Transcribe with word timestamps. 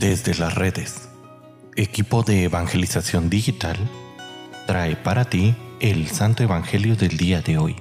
Desde 0.00 0.34
las 0.34 0.54
redes, 0.54 1.10
equipo 1.76 2.22
de 2.22 2.44
evangelización 2.44 3.28
digital 3.28 3.76
trae 4.66 4.96
para 4.96 5.26
ti 5.26 5.54
el 5.78 6.08
Santo 6.08 6.42
Evangelio 6.42 6.96
del 6.96 7.18
día 7.18 7.42
de 7.42 7.58
hoy. 7.58 7.76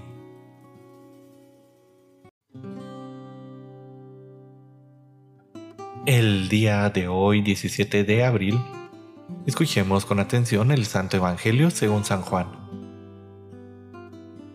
El 6.05 6.49
día 6.49 6.89
de 6.89 7.07
hoy, 7.07 7.41
17 7.41 8.03
de 8.03 8.25
abril, 8.25 8.59
escuchemos 9.47 10.05
con 10.05 10.19
atención 10.19 10.71
el 10.71 10.85
Santo 10.87 11.15
Evangelio 11.15 11.71
según 11.71 12.03
San 12.03 12.21
Juan. 12.21 12.47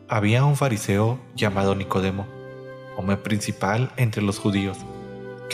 Había 0.07 0.45
un 0.45 0.57
fariseo 0.57 1.19
llamado 1.35 1.75
Nicodemo, 1.75 2.27
hombre 2.99 3.17
principal 3.17 3.91
entre 3.97 4.21
los 4.21 4.39
judíos 4.39 4.77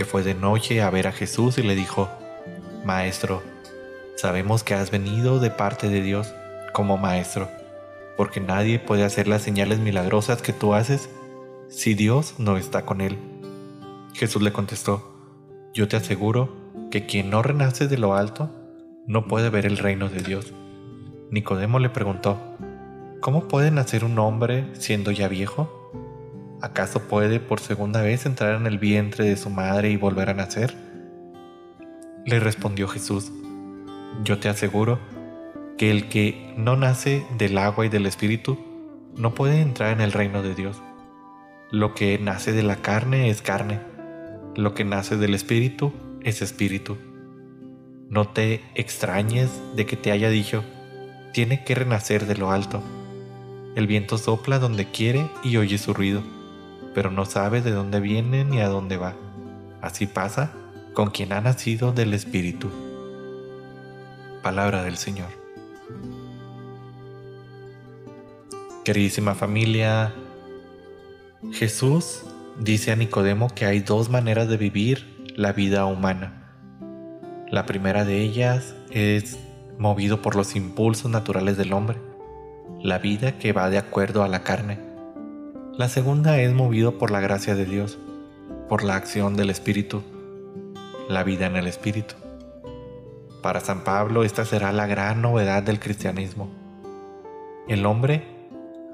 que 0.01 0.07
fue 0.07 0.23
de 0.23 0.35
noche 0.35 0.81
a 0.81 0.89
ver 0.89 1.07
a 1.07 1.13
Jesús 1.13 1.59
y 1.59 1.63
le 1.63 1.75
dijo, 1.75 2.09
Maestro, 2.87 3.43
sabemos 4.17 4.65
que 4.65 4.73
has 4.73 4.91
venido 4.91 5.41
de 5.41 5.51
parte 5.51 5.91
de 5.91 6.01
Dios 6.01 6.33
como 6.73 6.97
maestro, 6.97 7.51
porque 8.17 8.41
nadie 8.41 8.79
puede 8.79 9.05
hacer 9.05 9.29
las 9.29 9.43
señales 9.43 9.79
milagrosas 9.79 10.41
que 10.41 10.55
tú 10.55 10.73
haces 10.73 11.11
si 11.69 11.93
Dios 11.93 12.37
no 12.39 12.57
está 12.57 12.87
con 12.87 13.03
él. 13.03 13.19
Jesús 14.15 14.41
le 14.41 14.55
contestó, 14.55 15.13
Yo 15.75 15.87
te 15.87 15.99
aseguro 15.99 16.57
que 16.91 17.05
quien 17.05 17.29
no 17.29 17.43
renace 17.43 17.87
de 17.87 17.99
lo 17.99 18.15
alto 18.15 18.49
no 19.07 19.27
puede 19.27 19.51
ver 19.51 19.67
el 19.67 19.77
reino 19.77 20.09
de 20.09 20.23
Dios. 20.23 20.55
Nicodemo 21.31 21.79
le 21.79 21.91
preguntó, 21.91 22.39
¿Cómo 23.21 23.49
puede 23.49 23.71
nacer 23.71 24.05
un 24.07 24.19
hombre 24.19 24.71
siendo 24.73 25.11
ya 25.11 25.29
viejo? 25.29 25.80
¿Acaso 26.63 27.09
puede 27.09 27.41
por 27.41 27.61
segunda 27.61 28.03
vez 28.03 28.27
entrar 28.27 28.55
en 28.55 28.67
el 28.67 28.79
vientre 28.79 29.25
de 29.25 29.39
su 29.39 29.49
madre 29.49 29.91
y 29.91 29.97
volver 29.97 30.29
a 30.29 30.35
nacer? 30.35 30.75
Le 32.27 32.39
respondió 32.39 32.87
Jesús, 32.87 33.33
yo 34.25 34.39
te 34.39 34.51
aseguro 34.51 34.99
que 35.79 35.91
el 35.91 36.11
que 36.11 36.53
no 36.59 36.77
nace 36.77 37.25
del 37.39 37.57
agua 37.57 37.87
y 37.87 37.89
del 37.89 38.05
espíritu 38.05 38.59
no 39.17 39.35
puede 39.35 39.63
entrar 39.63 39.93
en 39.93 40.03
el 40.03 40.13
reino 40.13 40.43
de 40.43 40.55
Dios. 40.55 40.83
Lo 41.71 41.95
que 41.95 42.19
nace 42.19 42.53
de 42.53 42.63
la 42.63 42.77
carne 42.77 43.31
es 43.31 43.41
carne, 43.41 43.81
lo 44.55 44.75
que 44.75 44.85
nace 44.85 45.17
del 45.17 45.35
espíritu 45.35 45.95
es 46.21 46.43
espíritu. 46.43 46.99
No 48.11 48.29
te 48.29 48.61
extrañes 48.75 49.49
de 49.77 49.87
que 49.87 49.97
te 49.97 50.13
haya 50.13 50.29
dicho, 50.29 50.63
tiene 51.33 51.65
que 51.65 51.75
renacer 51.75 52.27
de 52.27 52.37
lo 52.37 52.51
alto. 52.51 52.83
El 53.77 53.87
viento 53.87 54.19
sopla 54.19 54.59
donde 54.59 54.91
quiere 54.91 55.27
y 55.43 55.57
oye 55.57 55.79
su 55.79 55.95
ruido 55.95 56.23
pero 56.95 57.11
no 57.11 57.25
sabe 57.25 57.63
de 57.63 57.71
dónde 57.71 58.01
viene 58.01 58.45
ni 58.45 58.61
a 58.61 58.69
dónde 58.69 58.97
va. 58.97 59.15
Así 59.81 60.07
pasa 60.07 60.53
con 60.95 61.11
quien 61.11 61.33
ha 61.33 61.41
nacido 61.41 61.93
del 61.93 62.15
Espíritu. 62.15 62.71
Palabra 64.43 64.83
del 64.83 64.97
Señor. 64.97 65.29
Queridísima 68.85 69.35
familia, 69.35 70.13
Jesús 71.53 72.23
dice 72.59 72.93
a 72.93 72.97
Nicodemo 72.97 73.49
que 73.55 73.67
hay 73.67 73.81
dos 73.81 74.11
maneras 74.11 74.49
de 74.49 74.57
vivir 74.57 75.33
la 75.37 75.53
vida 75.53 75.85
humana. 75.85 76.53
La 77.51 77.67
primera 77.67 78.05
de 78.05 78.21
ellas 78.21 78.75
es 78.91 79.39
movido 79.79 80.23
por 80.23 80.35
los 80.35 80.57
impulsos 80.57 81.11
naturales 81.11 81.57
del 81.57 81.73
hombre, 81.73 81.99
la 82.83 82.99
vida 82.99 83.39
que 83.39 83.53
va 83.53 83.71
de 83.71 83.79
acuerdo 83.79 84.23
a 84.23 84.29
la 84.29 84.43
carne 84.43 84.90
la 85.77 85.89
segunda 85.89 86.39
es 86.41 86.53
movido 86.53 86.99
por 86.99 87.11
la 87.11 87.21
gracia 87.21 87.55
de 87.55 87.65
Dios, 87.65 87.99
por 88.69 88.85
la 88.85 88.97
acción 88.97 89.37
del 89.37 89.51
Espíritu, 89.51 90.03
la 91.09 91.23
vida 91.23 91.47
en 91.47 91.57
el 91.57 91.67
Espíritu. 91.67 92.15
Para 93.43 93.61
San 93.61 93.85
Pablo 93.85 94.25
esta 94.25 94.45
será 94.45 94.73
la 94.73 94.87
gran 94.87 95.23
novedad 95.23 95.63
del 95.63 95.81
cristianismo. 95.81 96.51
El 97.69 97.87
hombre 97.87 98.25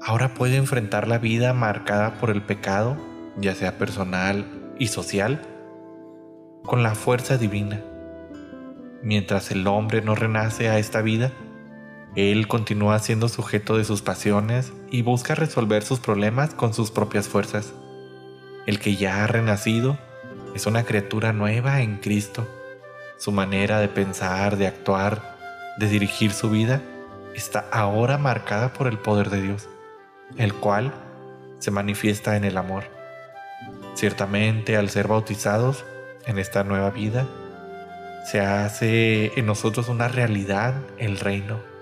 ahora 0.01 0.33
puede 0.33 0.55
enfrentar 0.55 1.07
la 1.07 1.17
vida 1.17 1.53
marcada 1.53 2.19
por 2.19 2.29
el 2.29 2.41
pecado, 2.41 2.95
ya 3.37 3.53
sea 3.55 3.77
personal 3.77 4.45
y 4.79 4.87
social, 4.87 5.41
con 6.63 6.83
la 6.83 6.95
fuerza 6.95 7.37
divina. 7.37 7.81
Mientras 9.03 9.51
el 9.51 9.67
hombre 9.67 10.01
no 10.01 10.15
renace 10.15 10.69
a 10.69 10.79
esta 10.79 11.01
vida, 11.01 11.31
él 12.17 12.47
continúa 12.47 12.97
siendo 12.97 13.29
sujeto 13.29 13.77
de 13.77 13.85
sus 13.85 14.01
pasiones 14.01 14.73
y 14.89 15.03
busca 15.03 15.35
resolver 15.35 15.83
sus 15.83 15.99
problemas 15.99 16.55
con 16.55 16.73
sus 16.73 16.89
propias 16.89 17.27
fuerzas. 17.27 17.73
El 18.65 18.79
que 18.79 18.95
ya 18.95 19.23
ha 19.23 19.27
renacido 19.27 19.99
es 20.55 20.65
una 20.65 20.83
criatura 20.83 21.31
nueva 21.31 21.81
en 21.81 21.97
Cristo. 21.97 22.47
Su 23.19 23.31
manera 23.31 23.79
de 23.79 23.87
pensar, 23.87 24.57
de 24.57 24.65
actuar, 24.65 25.37
de 25.77 25.87
dirigir 25.87 26.31
su 26.31 26.49
vida 26.49 26.81
está 27.35 27.67
ahora 27.71 28.17
marcada 28.17 28.73
por 28.73 28.87
el 28.87 28.97
poder 28.97 29.29
de 29.29 29.43
Dios, 29.43 29.69
el 30.37 30.55
cual 30.55 30.91
se 31.59 31.69
manifiesta 31.69 32.35
en 32.35 32.45
el 32.45 32.57
amor. 32.57 32.85
Ciertamente 33.93 34.75
al 34.75 34.89
ser 34.89 35.07
bautizados 35.07 35.85
en 36.25 36.39
esta 36.39 36.63
nueva 36.63 36.89
vida, 36.89 37.27
se 38.25 38.41
hace 38.41 39.33
en 39.39 39.45
nosotros 39.45 39.87
una 39.87 40.07
realidad 40.07 40.73
el 40.97 41.19
reino 41.19 41.76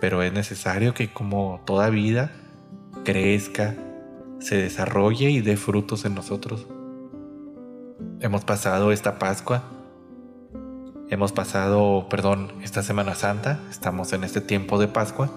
pero 0.00 0.22
es 0.22 0.32
necesario 0.32 0.94
que 0.94 1.12
como 1.12 1.60
toda 1.64 1.90
vida 1.90 2.30
crezca, 3.04 3.74
se 4.38 4.56
desarrolle 4.56 5.30
y 5.30 5.40
dé 5.40 5.56
frutos 5.56 6.04
en 6.04 6.14
nosotros. 6.14 6.66
Hemos 8.20 8.44
pasado 8.44 8.92
esta 8.92 9.18
Pascua, 9.18 9.62
hemos 11.08 11.32
pasado, 11.32 12.06
perdón, 12.08 12.52
esta 12.62 12.82
Semana 12.82 13.14
Santa, 13.14 13.60
estamos 13.70 14.12
en 14.12 14.24
este 14.24 14.40
tiempo 14.40 14.78
de 14.78 14.88
Pascua 14.88 15.30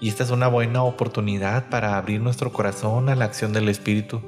y 0.00 0.08
esta 0.08 0.24
es 0.24 0.30
una 0.30 0.48
buena 0.48 0.82
oportunidad 0.82 1.68
para 1.68 1.96
abrir 1.96 2.20
nuestro 2.20 2.52
corazón 2.52 3.08
a 3.08 3.14
la 3.14 3.26
acción 3.26 3.52
del 3.52 3.68
Espíritu, 3.68 4.22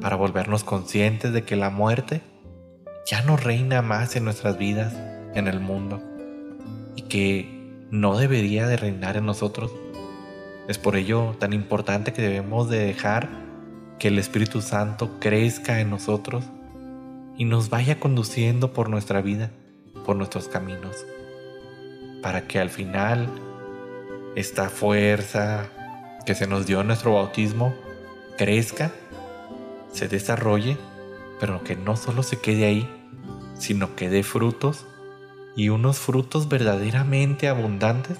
para 0.00 0.16
volvernos 0.16 0.64
conscientes 0.64 1.32
de 1.32 1.44
que 1.44 1.56
la 1.56 1.70
muerte 1.70 2.22
ya 3.06 3.22
no 3.22 3.36
reina 3.36 3.82
más 3.82 4.16
en 4.16 4.24
nuestras 4.24 4.58
vidas, 4.58 4.94
en 5.34 5.46
el 5.46 5.60
mundo, 5.60 6.00
y 6.96 7.02
que 7.02 7.57
no 7.90 8.18
debería 8.18 8.66
de 8.66 8.76
reinar 8.76 9.16
en 9.16 9.26
nosotros. 9.26 9.72
Es 10.68 10.78
por 10.78 10.96
ello 10.96 11.34
tan 11.38 11.52
importante 11.52 12.12
que 12.12 12.22
debemos 12.22 12.68
de 12.68 12.78
dejar 12.78 13.28
que 13.98 14.08
el 14.08 14.18
Espíritu 14.18 14.60
Santo 14.60 15.18
crezca 15.18 15.80
en 15.80 15.90
nosotros 15.90 16.44
y 17.36 17.44
nos 17.44 17.70
vaya 17.70 17.98
conduciendo 17.98 18.72
por 18.72 18.90
nuestra 18.90 19.22
vida, 19.22 19.50
por 20.04 20.16
nuestros 20.16 20.48
caminos, 20.48 21.06
para 22.22 22.46
que 22.46 22.58
al 22.58 22.68
final 22.68 23.28
esta 24.36 24.68
fuerza 24.68 25.68
que 26.26 26.34
se 26.34 26.46
nos 26.46 26.66
dio 26.66 26.80
en 26.82 26.88
nuestro 26.88 27.14
bautismo 27.14 27.74
crezca, 28.36 28.92
se 29.92 30.08
desarrolle, 30.08 30.76
pero 31.40 31.64
que 31.64 31.74
no 31.74 31.96
solo 31.96 32.22
se 32.22 32.38
quede 32.40 32.66
ahí, 32.66 32.88
sino 33.54 33.96
que 33.96 34.10
dé 34.10 34.22
frutos 34.22 34.86
y 35.58 35.70
unos 35.70 35.98
frutos 35.98 36.48
verdaderamente 36.48 37.48
abundantes 37.48 38.16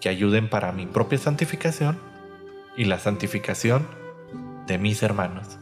que 0.00 0.08
ayuden 0.08 0.50
para 0.50 0.72
mi 0.72 0.84
propia 0.84 1.16
santificación 1.16 1.96
y 2.76 2.86
la 2.86 2.98
santificación 2.98 3.86
de 4.66 4.76
mis 4.76 5.04
hermanos. 5.04 5.59